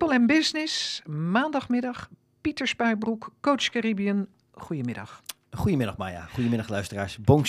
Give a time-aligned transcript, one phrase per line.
[0.00, 2.08] People and Business, maandagmiddag.
[2.40, 4.26] Pieter Spuibroek, coach Caribbean.
[4.50, 5.22] Goedemiddag.
[5.50, 7.18] Goedemiddag Maya, goedemiddag luisteraars.
[7.18, 7.44] Bon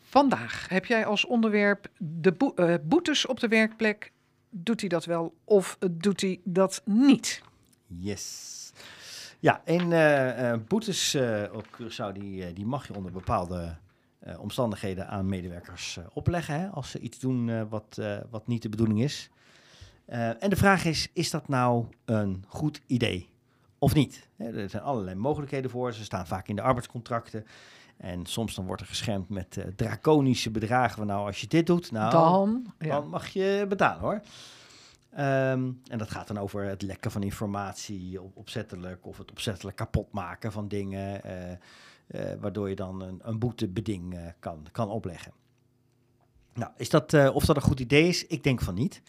[0.00, 4.12] Vandaag heb jij als onderwerp de uh, boetes op de werkplek.
[4.50, 7.42] Doet hij dat wel of doet hij dat niet?
[7.86, 8.72] Yes.
[9.38, 11.16] Ja, en uh, uh, boetes
[11.52, 13.76] op Curaçao die, die mag je onder bepaalde
[14.38, 16.60] omstandigheden aan medewerkers opleggen.
[16.60, 19.30] Hè, als ze iets doen wat, wat niet de bedoeling is.
[20.06, 23.28] En de vraag is, is dat nou een goed idee?
[23.78, 24.28] of niet.
[24.36, 25.92] Er zijn allerlei mogelijkheden voor.
[25.92, 27.46] Ze staan vaak in de arbeidscontracten.
[27.96, 30.96] En soms dan wordt er geschermd met uh, draconische bedragen.
[30.96, 34.20] Van, nou, als je dit doet, nou, dan, dan mag je betalen hoor.
[35.10, 40.12] Ehm, en dat gaat dan over het lekken van informatie opzettelijk of het opzettelijk kapot
[40.12, 45.32] maken van dingen, uh, uh, waardoor je dan een, een boetebeding kan, kan opleggen.
[46.54, 48.26] Nou, is dat, of dat een goed idee is?
[48.26, 49.02] Ik denk van niet.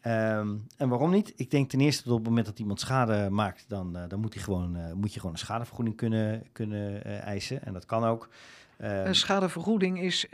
[0.00, 1.32] Ehm, en waarom niet?
[1.36, 4.20] Ik denk ten eerste dat op het moment dat iemand schade maakt, dan, uh, dan
[4.20, 7.64] moet, hij gewoon, uh, moet je gewoon een schadevergoeding kunnen, kunnen uh, eisen.
[7.64, 8.28] En dat kan ook.
[8.78, 10.26] Ehm, een schadevergoeding is,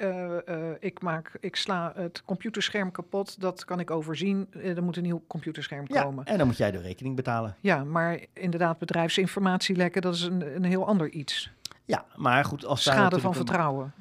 [0.78, 4.48] ik, maak, ik sla het computerscherm kapot, dat kan ik overzien.
[4.52, 6.24] er moet een nieuw computerscherm ja, komen.
[6.24, 7.56] En dan moet jij de rekening betalen.
[7.60, 11.50] Ja, maar inderdaad, bedrijfsinformatie lekken, dat is een, een heel ander iets.
[11.84, 12.64] Ja, maar goed.
[12.64, 13.92] Als Schade van vertrouwen.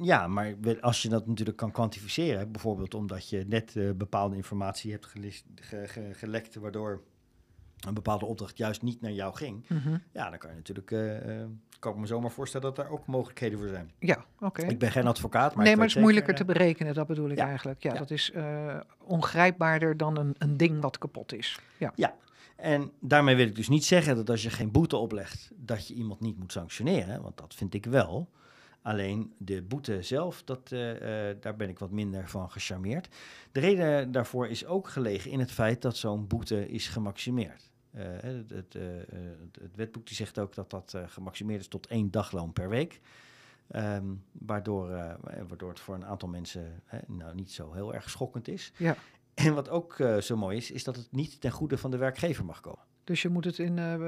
[0.00, 4.90] Ja, maar als je dat natuurlijk kan kwantificeren, bijvoorbeeld omdat je net uh, bepaalde informatie
[4.90, 5.12] hebt
[6.12, 7.02] gelekt, waardoor
[7.86, 11.44] een bepaalde opdracht juist niet naar jou ging, mm ja, dan kan je natuurlijk, uh,
[11.78, 13.90] kan ik me zomaar voorstellen dat daar ook mogelijkheden voor zijn.
[13.98, 14.66] Ja, oké.
[14.66, 15.64] Ik ben geen advocaat, maar.
[15.64, 17.82] Nee, maar het is moeilijker te berekenen, dat bedoel ik eigenlijk.
[17.82, 18.32] Ja, ja, dat is
[18.98, 21.58] ongrijpbaarder dan een, een ding wat kapot is.
[21.78, 21.92] Ja.
[21.94, 22.14] ja,
[22.56, 25.94] en daarmee wil ik dus niet zeggen dat als je geen boete oplegt, dat je
[25.94, 28.28] iemand niet moet sanctioneren, want dat vind ik wel.
[28.86, 33.08] Alleen de boete zelf, dat, uh, uh, daar ben ik wat minder van gecharmeerd.
[33.52, 37.70] De reden daarvoor is ook gelegen in het feit dat zo'n boete is gemaximeerd.
[37.94, 38.72] Uh, het, het,
[39.60, 43.00] het, wetboek die zegt ook dat dat gemaximeerd is tot één dagloon per week.
[43.70, 44.88] Um, waardoor,
[45.48, 48.72] waardoor het voor een aantal mensen nou niet zo heel erg schokkend is.
[48.76, 48.96] Ja.
[49.34, 52.44] En wat ook zo mooi is, is dat het niet ten goede van de werkgever
[52.44, 52.84] mag komen.
[53.06, 54.04] Dus je moet het in, uh,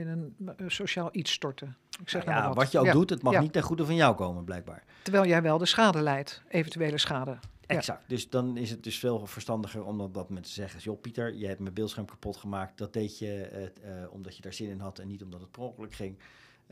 [0.00, 1.76] in een sociaal iets storten.
[2.00, 2.56] Ik zeg nou ja, wat.
[2.56, 2.72] wat.
[2.72, 2.92] je ook ja.
[2.92, 3.40] doet, het mag ja.
[3.40, 4.84] niet ten goede van jou komen, blijkbaar.
[5.02, 7.38] Terwijl jij wel de schade leidt, eventuele schade.
[7.66, 8.08] Exact.
[8.08, 10.80] Dus dan is het dus veel verstandiger om dat, dat met te zeggen.
[10.80, 12.78] Joh, Pieter, je hebt mijn beeldscherm kapot gemaakt.
[12.78, 15.62] Dat deed je uh, omdat je daar zin in had en niet omdat het per
[15.62, 16.18] ongeluk ging.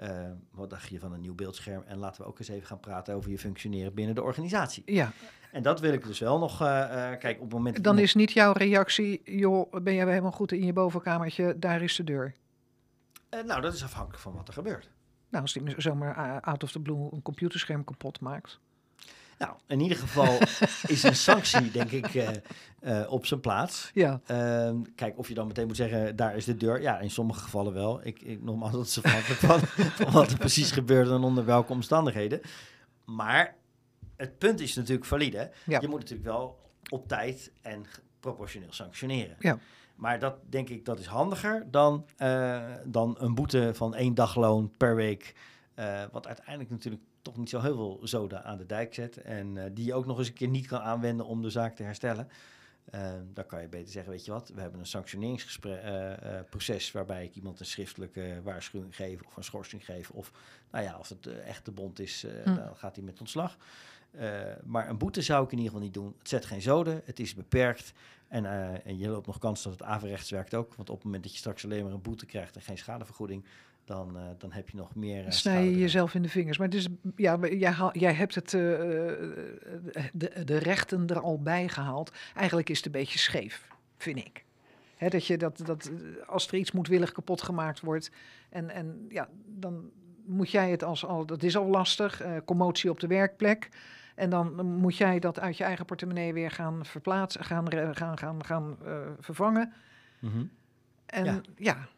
[0.03, 1.83] Uh, wat dacht je van een nieuw beeldscherm?
[1.87, 4.83] En laten we ook eens even gaan praten over je functioneren binnen de organisatie.
[4.87, 5.13] Ja.
[5.53, 6.63] En dat wil ik dus wel nog.
[6.63, 7.85] Uh, uh, kijk, op het moment.
[7.85, 11.59] Dan is niet jouw reactie, joh, ben jij helemaal goed in je bovenkamertje?
[11.59, 12.35] Daar is de deur.
[13.47, 14.91] nou, dat is afhankelijk van wat er gebeurt.
[15.29, 18.61] Nou, als die zomaar out of the blue een computerscherm kapot maakt.
[19.39, 20.39] Nou, in ieder geval
[20.95, 22.29] is een sanctie, denk ik, uh,
[22.81, 23.91] uh, op zijn plaats.
[23.95, 24.21] Ja.
[24.31, 26.81] Uh, kijk, of je dan meteen moet zeggen, daar is de deur.
[26.81, 28.01] Ja, in sommige gevallen wel.
[28.03, 29.61] Ik, ik nogmaals, dat is afhankelijk van,
[29.91, 32.41] van wat er precies gebeurt en onder welke omstandigheden.
[33.05, 33.55] Maar
[34.17, 35.51] het punt is natuurlijk valide.
[35.65, 35.81] Ja.
[35.81, 37.85] Je moet natuurlijk wel op tijd en
[38.21, 39.37] proportioneel sanctioneren.
[39.39, 39.59] Ja.
[39.95, 44.73] Maar dat denk ik, dat is handiger dan, uh, dan een boete van één dagloon
[44.77, 45.35] per week.
[46.13, 49.17] Wat uiteindelijk natuurlijk toch niet zo heel veel zoden aan de dijk zet.
[49.17, 51.77] En uh, die je ook nog eens een keer niet kan aanwenden om de zaak
[51.77, 52.29] te herstellen.
[53.33, 57.61] dan kan je beter zeggen, weet je wat, we hebben een sanctioneringsproces waarbij ik iemand
[57.61, 60.11] een schriftelijke waarschuwing geef of een schorsing geef.
[60.11, 60.33] Of
[60.71, 62.55] nou ja, als het echt de bond is, hm.
[62.55, 63.57] dan gaat hij met ontslag.
[64.15, 66.15] Uh, maar een boete zou ik in ieder geval niet doen.
[66.19, 67.93] Het zet geen zoden, het is beperkt.
[68.29, 70.75] En, uh, en je loopt nog kans dat het averechts werkt ook.
[70.75, 73.45] Want op het moment dat je straks alleen maar een boete krijgt en geen schadevergoeding,
[73.89, 75.25] dan, uh, dan heb je nog meer.
[75.25, 76.59] Uh, Snij je jezelf in de vingers.
[76.59, 82.13] Maar dus, ja, jij, haal, jij hebt het, de, de rechten er al bij gehaald.
[82.35, 83.67] Eigenlijk is het een beetje scheef,
[83.97, 84.45] vind ik.
[85.09, 85.91] Dat je dat, dat
[86.27, 88.11] als er iets moedwillig kapot gemaakt wordt.
[88.49, 89.91] En, en ja, dan
[90.25, 91.27] moet jij het als al.
[91.27, 92.23] Dat is al lastig.
[92.45, 93.69] commotie op de werkplek.
[94.15, 98.45] En dan moet jij dat uit je eigen portemonnee weer gaan verplaatsen, gaan, gaan, gaan,
[98.45, 98.77] gaan
[99.21, 99.73] vervangen.
[100.19, 100.51] Mm -hmm.
[101.07, 101.41] En ja.
[101.57, 101.89] ja.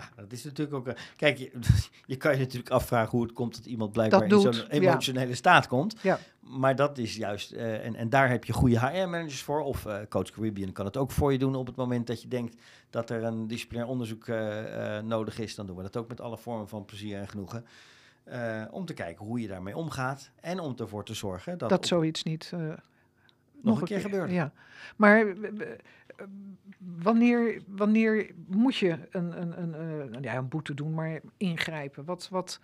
[0.00, 0.22] Ja.
[0.22, 0.86] dat is natuurlijk ook.
[0.86, 1.50] Uh, kijk, je,
[2.06, 5.28] je, kan je natuurlijk afvragen hoe het komt dat iemand blijkbaar dat in zo'n emotionele
[5.28, 5.34] ja.
[5.34, 5.96] staat komt.
[6.02, 6.18] Ja.
[6.40, 7.52] Maar dat is juist.
[7.52, 9.60] Uh, en, en daar heb je goede HR-managers voor.
[9.60, 12.56] Of Coach Caribbean kan het ook voor je doen op het moment dat je denkt
[12.90, 14.26] dat er een disciplinair onderzoek
[15.02, 15.54] nodig is.
[15.54, 17.64] Dan doen we dat ook met alle vormen van plezier en genoegen.
[18.32, 20.30] Uh, om te kijken hoe je daarmee omgaat.
[20.40, 21.68] En om ervoor te zorgen dat...
[21.68, 22.50] Dat zoiets niet...
[22.54, 22.76] Uh, nog,
[23.62, 24.30] nog, een keer, keer gebeurt.
[24.30, 24.52] Ja.
[24.96, 25.34] Maar
[26.78, 32.04] wanneer, wanneer moet je een, een, een, uh, ja, een boete doen, maar ingrijpen?
[32.04, 32.28] Wat...
[32.28, 32.60] wat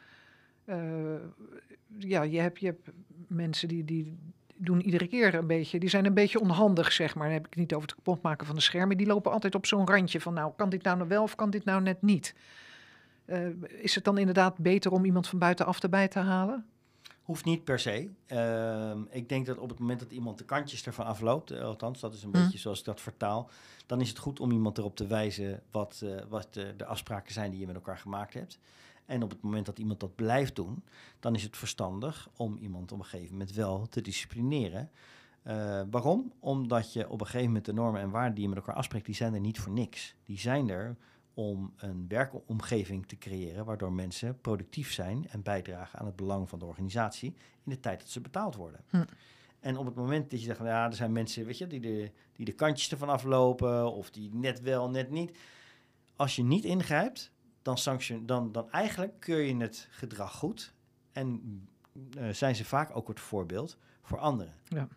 [1.99, 2.91] ja, je hebt, je hebt
[3.27, 4.19] mensen die, die,
[4.65, 7.25] doen iedere keer een beetje, die zijn een beetje onhandig, zeg maar.
[7.25, 8.97] Dan heb ik het niet over het kapotmaken van de schermen.
[8.97, 11.65] Die lopen altijd op zo'n randje van, nou, kan dit nou wel of kan dit
[11.65, 12.35] nou net niet?
[13.25, 16.67] Eh, is het dan inderdaad beter om iemand van buitenaf erbij te halen?
[17.23, 18.11] Hoeft niet per se.
[18.27, 22.01] Ehm, ik denk dat op het moment dat iemand de kantjes ervan afloopt, eh, althans
[22.01, 22.43] dat is een Hm.
[22.43, 23.51] beetje zoals ik dat vertaal,
[23.87, 27.51] dan is het goed om iemand erop te wijzen wat, eh, wat de afspraken zijn
[27.51, 28.59] die je met elkaar gemaakt hebt.
[29.07, 30.85] En op het moment dat iemand dat blijft doen,
[31.21, 34.91] dan is het verstandig om iemand op een gegeven moment wel te disciplineren.
[35.43, 36.33] Eh, waarom?
[36.39, 39.07] Omdat je op een gegeven moment de normen en waarden die je met elkaar afspreekt,
[39.07, 40.15] die zijn er niet voor niks.
[40.25, 40.97] Die zijn er
[41.35, 46.59] om een werkomgeving te creëren waardoor mensen productief zijn en bijdragen aan het belang van
[46.59, 47.35] de organisatie
[47.65, 48.81] in de tijd dat ze betaald worden.
[48.89, 49.05] Hm.
[49.61, 52.11] En op het moment dat je zegt, ja, er zijn mensen weet je, die, de,
[52.33, 55.39] die de kantjes ervan aflopen of die net wel, net niet.
[56.17, 57.31] Als je niet ingrijpt,
[57.63, 60.75] dan, sanction, dan, dan eigenlijk keur je het gedrag goed
[61.13, 61.41] en
[62.19, 64.55] eh, zijn ze vaak ook het voorbeeld voor anderen.
[64.69, 64.89] Ja.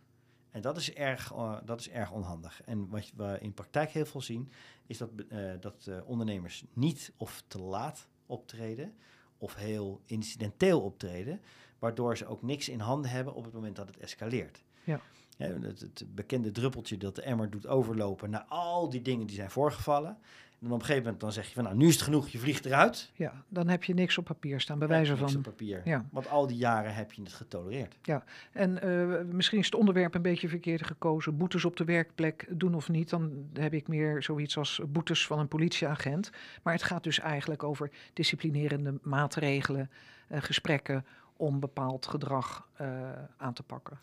[0.55, 2.61] En dat is, erg, eh, dat is erg onhandig.
[2.65, 4.51] En wat we in praktijk heel veel zien,
[4.87, 8.95] is dat, eh, dat eh, ondernemers niet of te laat optreden
[9.37, 11.41] of heel incidenteel optreden,
[11.79, 14.63] waardoor ze ook niks in handen hebben op het moment dat het escaleert.
[14.83, 15.01] Ja.
[15.35, 19.35] Ja, het, het bekende druppeltje dat de emmer doet overlopen naar al die dingen die
[19.35, 20.17] zijn voorgevallen.
[20.59, 22.27] En dan op een gegeven moment dan zeg je van nou, nu is het genoeg,
[22.27, 23.11] je vliegt eruit.
[23.13, 25.35] Ja, dan heb je niks op papier staan, bij wijze Niks van.
[25.35, 25.81] op papier.
[25.85, 26.05] Ja.
[26.11, 27.95] Want al die jaren heb je het getolereerd.
[28.51, 31.37] En eh, misschien is het onderwerp een beetje verkeerd gekozen.
[31.37, 33.09] Boetes op de werkplek doen of niet.
[33.09, 36.29] Dan heb ik meer zoiets als boetes van een politieagent.
[36.63, 39.89] Maar het gaat dus eigenlijk over disciplinerende maatregelen,
[40.27, 41.05] eh, gesprekken
[41.37, 42.87] om bepaald gedrag eh,
[43.37, 43.99] aan te pakken.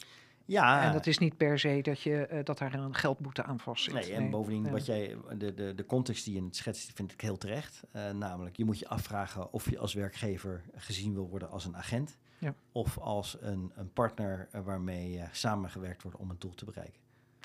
[0.46, 3.60] Ja, En dat is niet per se dat, je, eh, dat daar een geldboete aan
[3.60, 3.94] vastzit.
[3.94, 4.70] Nee, en bovendien, Ja.
[4.70, 7.82] wat jij, de, de, de context die je in het schetst, vind ik heel terecht.
[7.92, 11.76] Eh, namelijk, je moet je afvragen of je als werkgever gezien wil worden als een
[11.76, 12.18] agent.
[12.38, 12.54] Ja.
[12.72, 17.00] Of als een, een partner eh, waarmee eh, samengewerkt wordt om een doel te bereiken.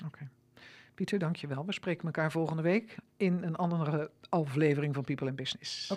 [0.06, 0.28] Oké.
[0.94, 1.64] Pieter, dankjewel.
[1.64, 5.90] We spreken elkaar volgende week in een andere aflevering van People and Business.